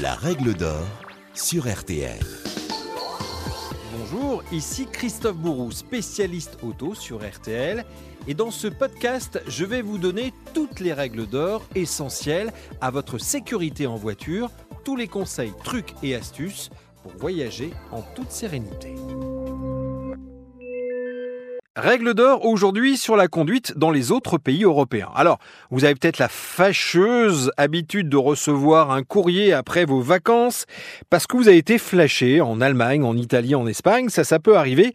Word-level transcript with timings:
La 0.00 0.14
règle 0.14 0.54
d'or 0.54 0.86
sur 1.34 1.68
RTL. 1.68 2.20
Bonjour, 3.98 4.44
ici 4.52 4.86
Christophe 4.86 5.38
Bourou, 5.38 5.72
spécialiste 5.72 6.56
auto 6.62 6.94
sur 6.94 7.28
RTL. 7.28 7.84
Et 8.28 8.34
dans 8.34 8.52
ce 8.52 8.68
podcast, 8.68 9.42
je 9.48 9.64
vais 9.64 9.82
vous 9.82 9.98
donner 9.98 10.32
toutes 10.54 10.78
les 10.78 10.92
règles 10.92 11.26
d'or 11.26 11.64
essentielles 11.74 12.52
à 12.80 12.92
votre 12.92 13.18
sécurité 13.18 13.88
en 13.88 13.96
voiture, 13.96 14.52
tous 14.84 14.94
les 14.94 15.08
conseils, 15.08 15.52
trucs 15.64 15.94
et 16.04 16.14
astuces 16.14 16.70
pour 17.02 17.10
voyager 17.16 17.72
en 17.90 18.02
toute 18.02 18.30
sérénité. 18.30 18.94
Règle 21.78 22.14
d'or 22.14 22.44
aujourd'hui 22.44 22.96
sur 22.96 23.14
la 23.14 23.28
conduite 23.28 23.78
dans 23.78 23.92
les 23.92 24.10
autres 24.10 24.36
pays 24.36 24.64
européens. 24.64 25.10
Alors, 25.14 25.38
vous 25.70 25.84
avez 25.84 25.94
peut-être 25.94 26.18
la 26.18 26.28
fâcheuse 26.28 27.52
habitude 27.56 28.08
de 28.08 28.16
recevoir 28.16 28.90
un 28.90 29.04
courrier 29.04 29.52
après 29.52 29.84
vos 29.84 30.00
vacances 30.00 30.66
parce 31.08 31.28
que 31.28 31.36
vous 31.36 31.46
avez 31.46 31.58
été 31.58 31.78
flashé 31.78 32.40
en 32.40 32.60
Allemagne, 32.60 33.04
en 33.04 33.16
Italie, 33.16 33.54
en 33.54 33.68
Espagne. 33.68 34.08
Ça, 34.08 34.24
ça 34.24 34.40
peut 34.40 34.56
arriver. 34.56 34.92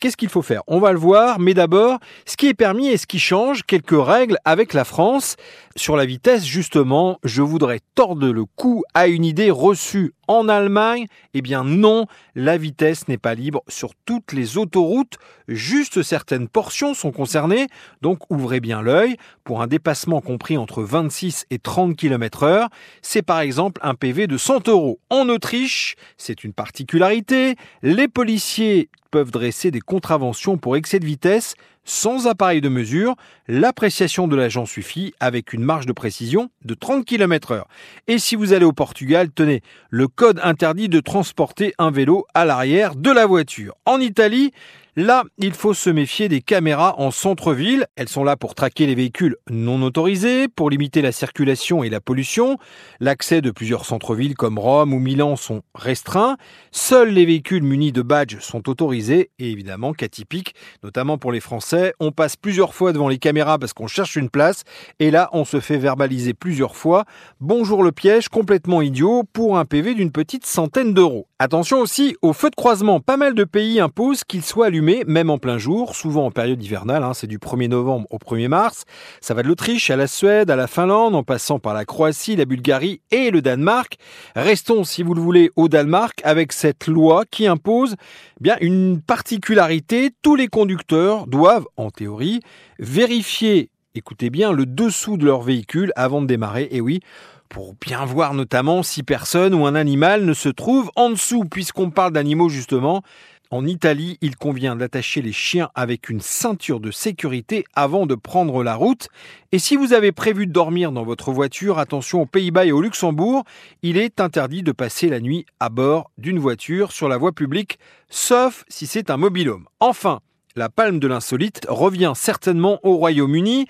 Qu'est-ce 0.00 0.16
qu'il 0.16 0.30
faut 0.30 0.40
faire? 0.40 0.62
On 0.66 0.80
va 0.80 0.92
le 0.92 0.98
voir, 0.98 1.38
mais 1.40 1.52
d'abord, 1.52 1.98
ce 2.24 2.38
qui 2.38 2.48
est 2.48 2.54
permis 2.54 2.88
et 2.88 2.96
ce 2.96 3.06
qui 3.06 3.18
change, 3.18 3.62
quelques 3.62 3.90
règles 3.90 4.38
avec 4.46 4.72
la 4.72 4.84
France. 4.84 5.36
Sur 5.76 5.94
la 5.94 6.06
vitesse, 6.06 6.46
justement, 6.46 7.18
je 7.22 7.42
voudrais 7.42 7.80
tordre 7.94 8.28
le 8.28 8.46
cou 8.46 8.82
à 8.94 9.08
une 9.08 9.26
idée 9.26 9.50
reçue 9.50 10.14
en 10.28 10.48
Allemagne. 10.48 11.06
Eh 11.34 11.42
bien 11.42 11.64
non, 11.64 12.06
la 12.34 12.56
vitesse 12.56 13.08
n'est 13.08 13.18
pas 13.18 13.34
libre 13.34 13.62
sur 13.68 13.94
toutes 14.04 14.32
les 14.32 14.58
autoroutes, 14.58 15.18
juste 15.48 16.02
certaines 16.02 16.48
portions 16.48 16.94
sont 16.94 17.12
concernées, 17.12 17.66
donc 18.02 18.30
ouvrez 18.30 18.60
bien 18.60 18.82
l'œil. 18.82 19.16
Pour 19.44 19.62
un 19.62 19.66
dépassement 19.66 20.20
compris 20.20 20.56
entre 20.56 20.82
26 20.82 21.46
et 21.50 21.58
30 21.58 21.96
km 21.96 22.44
heure, 22.44 22.68
c'est 23.02 23.22
par 23.22 23.40
exemple 23.40 23.80
un 23.84 23.94
PV 23.94 24.26
de 24.26 24.36
100 24.36 24.68
euros. 24.68 25.00
En 25.10 25.28
Autriche, 25.28 25.96
c'est 26.16 26.44
une 26.44 26.52
particularité, 26.52 27.56
les 27.82 28.08
policiers 28.08 28.88
peuvent 29.10 29.30
dresser 29.30 29.70
des 29.70 29.80
contraventions 29.80 30.58
pour 30.58 30.76
excès 30.76 30.98
de 30.98 31.06
vitesse 31.06 31.54
sans 31.84 32.26
appareil 32.26 32.60
de 32.60 32.68
mesure. 32.68 33.14
L'appréciation 33.48 34.28
de 34.28 34.36
l'agent 34.36 34.66
suffit 34.66 35.14
avec 35.20 35.52
une 35.52 35.62
marge 35.62 35.86
de 35.86 35.92
précision 35.92 36.50
de 36.64 36.74
30 36.74 37.04
km 37.04 37.52
heure. 37.52 37.68
Et 38.08 38.18
si 38.18 38.36
vous 38.36 38.52
allez 38.52 38.64
au 38.64 38.72
Portugal, 38.72 39.30
tenez, 39.34 39.62
le 39.90 40.08
code 40.08 40.40
interdit 40.42 40.88
de 40.88 41.00
transporter 41.00 41.74
un 41.78 41.90
vélo 41.90 42.26
à 42.34 42.44
l'arrière 42.44 42.96
de 42.96 43.10
la 43.10 43.26
voiture. 43.26 43.74
En 43.86 44.00
Italie, 44.00 44.52
Là, 44.96 45.24
il 45.38 45.54
faut 45.54 45.74
se 45.74 45.90
méfier 45.90 46.28
des 46.28 46.40
caméras 46.40 46.94
en 46.98 47.10
centre-ville. 47.10 47.86
Elles 47.96 48.08
sont 48.08 48.22
là 48.22 48.36
pour 48.36 48.54
traquer 48.54 48.86
les 48.86 48.94
véhicules 48.94 49.34
non 49.50 49.82
autorisés, 49.82 50.46
pour 50.46 50.70
limiter 50.70 51.02
la 51.02 51.10
circulation 51.10 51.82
et 51.82 51.90
la 51.90 52.00
pollution. 52.00 52.58
L'accès 53.00 53.40
de 53.40 53.50
plusieurs 53.50 53.86
centres-villes 53.86 54.36
comme 54.36 54.56
Rome 54.56 54.94
ou 54.94 55.00
Milan 55.00 55.34
sont 55.34 55.62
restreints. 55.74 56.36
Seuls 56.70 57.08
les 57.08 57.26
véhicules 57.26 57.64
munis 57.64 57.90
de 57.90 58.02
badges 58.02 58.38
sont 58.38 58.68
autorisés 58.68 59.32
et 59.40 59.50
évidemment 59.50 59.94
qu'atypique, 59.94 60.54
notamment 60.84 61.18
pour 61.18 61.32
les 61.32 61.40
Français, 61.40 61.92
on 61.98 62.12
passe 62.12 62.36
plusieurs 62.36 62.72
fois 62.72 62.92
devant 62.92 63.08
les 63.08 63.18
caméras 63.18 63.58
parce 63.58 63.72
qu'on 63.72 63.88
cherche 63.88 64.14
une 64.14 64.30
place 64.30 64.62
et 65.00 65.10
là 65.10 65.28
on 65.32 65.44
se 65.44 65.58
fait 65.58 65.78
verbaliser 65.78 66.34
plusieurs 66.34 66.76
fois. 66.76 67.04
Bonjour 67.40 67.82
le 67.82 67.90
piège, 67.90 68.28
complètement 68.28 68.80
idiot 68.80 69.24
pour 69.32 69.58
un 69.58 69.64
PV 69.64 69.94
d'une 69.94 70.12
petite 70.12 70.46
centaine 70.46 70.94
d'euros. 70.94 71.26
Attention 71.44 71.80
aussi 71.80 72.16
aux 72.22 72.32
feux 72.32 72.48
de 72.48 72.54
croisement. 72.54 73.00
Pas 73.00 73.18
mal 73.18 73.34
de 73.34 73.44
pays 73.44 73.78
imposent 73.78 74.24
qu'ils 74.24 74.42
soient 74.42 74.68
allumés 74.68 75.04
même 75.06 75.28
en 75.28 75.36
plein 75.36 75.58
jour, 75.58 75.94
souvent 75.94 76.24
en 76.24 76.30
période 76.30 76.62
hivernale, 76.62 77.02
hein, 77.02 77.12
c'est 77.12 77.26
du 77.26 77.36
1er 77.36 77.68
novembre 77.68 78.06
au 78.08 78.16
1er 78.16 78.48
mars. 78.48 78.84
Ça 79.20 79.34
va 79.34 79.42
de 79.42 79.48
l'Autriche 79.48 79.90
à 79.90 79.96
la 79.96 80.06
Suède, 80.06 80.50
à 80.50 80.56
la 80.56 80.66
Finlande, 80.66 81.14
en 81.14 81.22
passant 81.22 81.58
par 81.58 81.74
la 81.74 81.84
Croatie, 81.84 82.34
la 82.34 82.46
Bulgarie 82.46 83.02
et 83.10 83.30
le 83.30 83.42
Danemark. 83.42 83.98
Restons, 84.34 84.84
si 84.84 85.02
vous 85.02 85.12
le 85.12 85.20
voulez, 85.20 85.50
au 85.54 85.68
Danemark 85.68 86.18
avec 86.24 86.50
cette 86.50 86.86
loi 86.86 87.24
qui 87.30 87.46
impose 87.46 87.94
eh 88.40 88.42
bien 88.42 88.56
une 88.62 89.02
particularité. 89.02 90.12
Tous 90.22 90.36
les 90.36 90.48
conducteurs 90.48 91.26
doivent, 91.26 91.66
en 91.76 91.90
théorie, 91.90 92.40
vérifier, 92.78 93.68
écoutez 93.94 94.30
bien, 94.30 94.50
le 94.50 94.64
dessous 94.64 95.18
de 95.18 95.26
leur 95.26 95.42
véhicule 95.42 95.92
avant 95.94 96.22
de 96.22 96.26
démarrer. 96.26 96.68
Et 96.70 96.80
oui, 96.80 97.00
pour 97.48 97.74
bien 97.74 98.04
voir 98.04 98.34
notamment 98.34 98.82
si 98.82 99.02
personne 99.02 99.54
ou 99.54 99.66
un 99.66 99.74
animal 99.74 100.24
ne 100.24 100.34
se 100.34 100.48
trouve 100.48 100.90
en 100.96 101.10
dessous, 101.10 101.44
puisqu'on 101.44 101.90
parle 101.90 102.12
d'animaux 102.12 102.48
justement. 102.48 103.02
En 103.50 103.66
Italie, 103.66 104.18
il 104.20 104.36
convient 104.36 104.74
d'attacher 104.74 105.22
les 105.22 105.32
chiens 105.32 105.70
avec 105.76 106.08
une 106.08 106.20
ceinture 106.20 106.80
de 106.80 106.90
sécurité 106.90 107.64
avant 107.74 108.06
de 108.06 108.16
prendre 108.16 108.64
la 108.64 108.74
route. 108.74 109.08
Et 109.52 109.60
si 109.60 109.76
vous 109.76 109.92
avez 109.92 110.10
prévu 110.10 110.48
de 110.48 110.52
dormir 110.52 110.90
dans 110.90 111.04
votre 111.04 111.30
voiture, 111.30 111.78
attention 111.78 112.22
aux 112.22 112.26
Pays-Bas 112.26 112.66
et 112.66 112.72
au 112.72 112.80
Luxembourg, 112.80 113.44
il 113.82 113.96
est 113.96 114.20
interdit 114.20 114.62
de 114.62 114.72
passer 114.72 115.08
la 115.08 115.20
nuit 115.20 115.46
à 115.60 115.68
bord 115.68 116.10
d'une 116.18 116.40
voiture 116.40 116.90
sur 116.90 117.08
la 117.08 117.16
voie 117.16 117.32
publique, 117.32 117.78
sauf 118.08 118.64
si 118.68 118.88
c'est 118.88 119.08
un 119.08 119.18
mobilhome. 119.18 119.66
Enfin, 119.78 120.20
la 120.56 120.68
palme 120.68 120.98
de 120.98 121.06
l'insolite 121.06 121.66
revient 121.68 122.12
certainement 122.14 122.80
au 122.82 122.96
Royaume-Uni. 122.96 123.66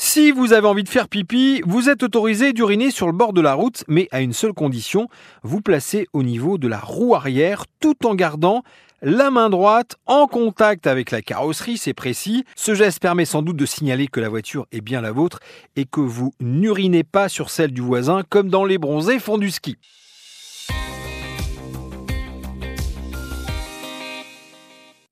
Si 0.00 0.30
vous 0.30 0.52
avez 0.52 0.68
envie 0.68 0.84
de 0.84 0.88
faire 0.88 1.08
pipi, 1.08 1.60
vous 1.66 1.88
êtes 1.88 2.04
autorisé 2.04 2.52
d'uriner 2.52 2.92
sur 2.92 3.08
le 3.08 3.12
bord 3.12 3.32
de 3.32 3.40
la 3.40 3.54
route, 3.54 3.82
mais 3.88 4.06
à 4.12 4.20
une 4.20 4.32
seule 4.32 4.52
condition, 4.52 5.08
vous 5.42 5.60
placez 5.60 6.06
au 6.12 6.22
niveau 6.22 6.56
de 6.56 6.68
la 6.68 6.78
roue 6.78 7.16
arrière 7.16 7.64
tout 7.80 8.06
en 8.06 8.14
gardant 8.14 8.62
la 9.02 9.32
main 9.32 9.50
droite 9.50 9.96
en 10.06 10.28
contact 10.28 10.86
avec 10.86 11.10
la 11.10 11.20
carrosserie, 11.20 11.78
c'est 11.78 11.94
précis. 11.94 12.44
Ce 12.54 12.76
geste 12.76 13.00
permet 13.00 13.24
sans 13.24 13.42
doute 13.42 13.56
de 13.56 13.66
signaler 13.66 14.06
que 14.06 14.20
la 14.20 14.28
voiture 14.28 14.68
est 14.70 14.82
bien 14.82 15.00
la 15.00 15.10
vôtre 15.10 15.40
et 15.74 15.84
que 15.84 16.00
vous 16.00 16.32
n'urinez 16.38 17.02
pas 17.02 17.28
sur 17.28 17.50
celle 17.50 17.72
du 17.72 17.80
voisin 17.80 18.22
comme 18.28 18.50
dans 18.50 18.64
les 18.64 18.78
bronzés 18.78 19.18
font 19.18 19.36
du 19.36 19.50
ski. 19.50 19.78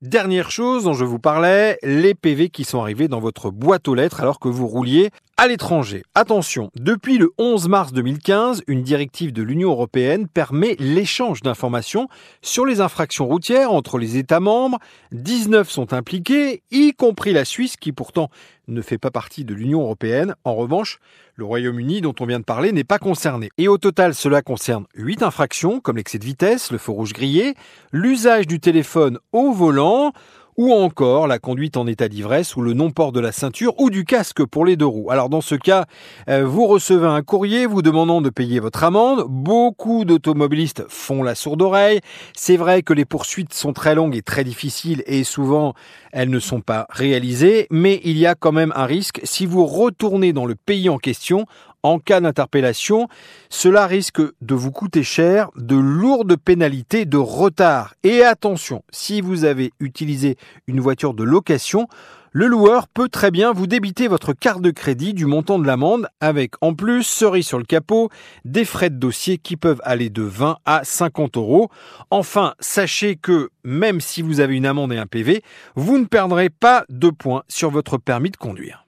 Dernière 0.03 0.51
chose 0.51 0.83
dont 0.83 0.93
je 0.93 1.05
vous 1.05 1.17
parlais, 1.17 1.79
les 1.81 2.13
PV 2.13 2.49
qui 2.49 2.65
sont 2.65 2.79
arrivés 2.79 3.07
dans 3.07 3.19
votre 3.19 3.49
boîte 3.49 3.87
aux 3.87 3.95
lettres 3.95 4.21
alors 4.21 4.39
que 4.39 4.47
vous 4.47 4.67
rouliez 4.67 5.09
à 5.37 5.47
l'étranger. 5.47 6.03
Attention, 6.13 6.69
depuis 6.75 7.17
le 7.17 7.31
11 7.39 7.67
mars 7.67 7.93
2015, 7.93 8.61
une 8.67 8.83
directive 8.83 9.33
de 9.33 9.41
l'Union 9.41 9.71
européenne 9.71 10.27
permet 10.27 10.75
l'échange 10.77 11.41
d'informations 11.41 12.09
sur 12.43 12.63
les 12.63 12.79
infractions 12.79 13.25
routières 13.25 13.71
entre 13.71 13.97
les 13.97 14.17
États 14.17 14.39
membres. 14.39 14.77
19 15.13 15.67
sont 15.67 15.93
impliqués, 15.93 16.61
y 16.69 16.93
compris 16.93 17.33
la 17.33 17.43
Suisse 17.43 17.75
qui 17.75 17.91
pourtant 17.91 18.29
ne 18.67 18.81
fait 18.81 18.97
pas 18.97 19.11
partie 19.11 19.45
de 19.45 19.53
l'Union 19.53 19.81
européenne. 19.81 20.35
En 20.43 20.55
revanche, 20.55 20.99
le 21.35 21.45
Royaume-Uni 21.45 22.01
dont 22.01 22.15
on 22.19 22.25
vient 22.25 22.39
de 22.39 22.45
parler 22.45 22.71
n'est 22.71 22.83
pas 22.83 22.99
concerné. 22.99 23.49
Et 23.57 23.67
au 23.67 23.77
total, 23.77 24.13
cela 24.13 24.41
concerne 24.41 24.85
8 24.95 25.23
infractions 25.23 25.79
comme 25.79 25.97
l'excès 25.97 26.19
de 26.19 26.25
vitesse, 26.25 26.71
le 26.71 26.77
feu 26.77 26.91
rouge 26.91 27.13
grillé, 27.13 27.55
l'usage 27.91 28.47
du 28.47 28.59
téléphone 28.59 29.19
au 29.31 29.51
volant, 29.51 30.13
ou 30.57 30.73
encore 30.73 31.27
la 31.27 31.37
conduite 31.37 31.77
en 31.77 31.85
état 31.85 32.09
d'ivresse 32.09 32.55
ou 32.55 32.61
le 32.61 32.73
non-port 32.73 33.11
de 33.11 33.19
la 33.19 33.31
ceinture 33.31 33.79
ou 33.79 33.91
du 33.91 34.05
casque 34.05 34.43
pour 34.43 34.65
les 34.65 34.75
deux 34.75 34.87
roues. 34.87 35.11
Alors 35.11 35.29
dans 35.29 35.41
ce 35.41 35.53
cas, 35.53 35.85
euh, 36.29 36.45
vous 36.45 36.65
recevez 36.65 37.05
un 37.05 37.21
courrier 37.21 37.67
vous 37.67 37.83
demandant 37.83 38.21
de 38.21 38.31
payer 38.31 38.59
votre 38.59 38.83
amende. 38.83 39.25
Beaucoup 39.29 40.03
d'automobilistes 40.03 40.83
font 40.89 41.21
la 41.21 41.35
sourde 41.35 41.61
oreille. 41.61 42.01
C'est 42.35 42.57
vrai 42.57 42.81
que 42.81 42.93
les 42.93 43.05
poursuites 43.05 43.53
sont 43.53 43.71
très 43.71 43.93
longues 43.93 44.15
et 44.15 44.23
très 44.23 44.43
difficiles 44.43 45.03
et 45.05 45.23
souvent 45.23 45.75
elles 46.11 46.31
ne 46.31 46.39
sont 46.39 46.61
pas 46.61 46.87
réalisées, 46.89 47.67
mais 47.69 48.01
il 48.03 48.17
y 48.17 48.25
a 48.25 48.33
quand 48.33 48.51
même 48.51 48.73
un 48.75 48.85
risque 48.85 49.21
si 49.23 49.45
vous 49.45 49.65
retournez 49.65 50.33
dans 50.33 50.45
le 50.45 50.55
pays 50.55 50.89
en 50.89 50.97
question 50.97 51.45
en 51.87 51.99
cas 51.99 52.19
d'interpellation, 52.19 53.07
cela 53.49 53.87
risque 53.87 54.21
de 54.41 54.55
vous 54.55 54.71
coûter 54.71 55.03
cher, 55.03 55.49
de 55.55 55.75
lourdes 55.75 56.35
pénalités 56.35 57.05
de 57.05 57.17
retard. 57.17 57.95
Et 58.03 58.23
attention, 58.23 58.83
si 58.91 59.21
vous 59.21 59.45
avez 59.45 59.71
utilisé 59.79 60.37
une 60.67 60.79
voiture 60.79 61.13
de 61.13 61.23
location, 61.23 61.87
le 62.31 62.45
loueur 62.45 62.87
peut 62.87 63.09
très 63.09 63.31
bien 63.31 63.51
vous 63.51 63.67
débiter 63.67 64.07
votre 64.07 64.33
carte 64.33 64.61
de 64.61 64.69
crédit 64.69 65.13
du 65.13 65.25
montant 65.25 65.59
de 65.59 65.65
l'amende 65.65 66.07
avec 66.19 66.53
en 66.61 66.73
plus, 66.73 67.03
cerise 67.03 67.47
sur 67.47 67.57
le 67.57 67.63
capot, 67.63 68.09
des 68.45 68.65
frais 68.65 68.89
de 68.89 68.97
dossier 68.97 69.37
qui 69.37 69.55
peuvent 69.57 69.81
aller 69.83 70.09
de 70.09 70.23
20 70.23 70.57
à 70.65 70.83
50 70.83 71.37
euros. 71.37 71.69
Enfin, 72.11 72.53
sachez 72.59 73.15
que 73.15 73.49
même 73.63 74.01
si 74.01 74.21
vous 74.21 74.39
avez 74.39 74.55
une 74.55 74.65
amende 74.65 74.93
et 74.93 74.97
un 74.97 75.07
PV, 75.07 75.41
vous 75.75 75.97
ne 75.97 76.05
perdrez 76.05 76.49
pas 76.49 76.85
de 76.89 77.09
points 77.09 77.43
sur 77.47 77.71
votre 77.71 77.97
permis 77.97 78.29
de 78.29 78.37
conduire. 78.37 78.86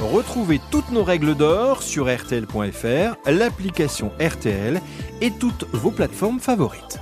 Retrouvez 0.00 0.60
toutes 0.70 0.90
nos 0.92 1.02
règles 1.02 1.34
d'or 1.34 1.82
sur 1.82 2.06
RTL.fr, 2.06 3.16
l'application 3.26 4.12
RTL 4.20 4.80
et 5.20 5.30
toutes 5.32 5.64
vos 5.72 5.90
plateformes 5.90 6.38
favorites. 6.38 7.00